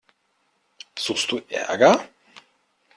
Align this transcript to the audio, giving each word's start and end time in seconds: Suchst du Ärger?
Suchst 0.97 1.31
du 1.31 1.41
Ärger? 1.47 2.07